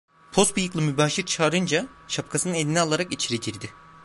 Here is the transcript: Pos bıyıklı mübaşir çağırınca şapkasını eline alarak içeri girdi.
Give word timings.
Pos 0.31 0.55
bıyıklı 0.55 0.81
mübaşir 0.81 1.25
çağırınca 1.25 1.87
şapkasını 2.07 2.57
eline 2.57 2.81
alarak 2.81 3.11
içeri 3.13 3.39
girdi. 3.39 3.69